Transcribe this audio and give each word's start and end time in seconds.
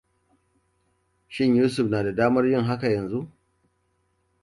Shin 1.29 1.55
Yusuf 1.55 1.87
na 1.89 2.03
da 2.03 2.15
damar 2.17 2.45
yin 2.47 2.63
haka 2.63 2.87
yanzu? 2.89 3.27